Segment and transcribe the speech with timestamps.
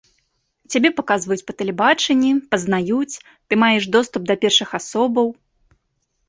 [0.75, 5.27] Цябе паказваюць па тэлебачанні, пазнаюць, ты маеш доступ да першых асобаў.